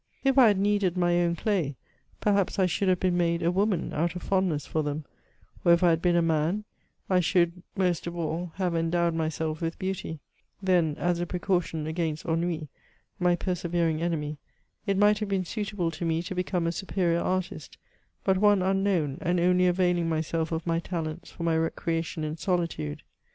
If 0.23 0.35
I 0.39 0.47
had 0.47 0.57
kneaded 0.57 0.97
my 0.97 1.17
own 1.21 1.35
clay, 1.35 1.75
pepiiaps 2.23 2.57
I 2.57 2.65
should 2.65 2.87
have 2.89 2.99
been 2.99 3.17
made 3.17 3.43
a 3.43 3.51
woman, 3.51 3.93
out 3.93 4.15
of 4.15 4.23
fondness 4.23 4.67
fdr 4.67 4.85
theni; 4.85 5.03
or 5.63 5.73
if 5.73 5.83
I 5.83 5.91
had 5.91 6.01
been 6.01 6.15
a 6.15 6.23
man, 6.23 6.63
I 7.07 7.17
abould, 7.19 7.51
i^t 7.77 8.07
of 8.07 8.15
all, 8.15 8.51
have 8.55 8.73
endowed 8.75 9.13
myself 9.13 9.61
with 9.61 9.77
beauty; 9.77 10.19
then, 10.59 10.95
as 10.97 11.19
a 11.19 11.27
precaution 11.27 11.85
against 11.85 12.25
ennui, 12.25 12.67
my 13.19 13.35
per 13.35 13.53
severing 13.53 14.01
enemy, 14.01 14.39
it 14.87 14.97
might 14.97 15.19
have 15.19 15.29
been 15.29 15.45
suitable 15.45 15.91
to 15.91 16.03
me 16.03 16.23
to 16.23 16.33
become 16.33 16.65
a 16.65 16.71
superior 16.71 17.21
artist^ 17.21 17.77
but 18.23 18.39
one 18.39 18.63
unknown, 18.63 19.19
and 19.21 19.39
only 19.39 19.67
availing 19.67 20.09
myself 20.09 20.51
of 20.51 20.65
my 20.65 20.79
talents 20.79 21.29
for 21.29 21.43
my 21.43 21.55
recreation 21.55 22.23
in 22.23 22.37
solitude. 22.37 23.03